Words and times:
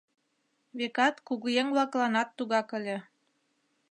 Векат, 0.77 1.15
кугыеҥ-влакланат 1.27 2.29
тугак 2.37 2.69
ыле. 2.77 2.97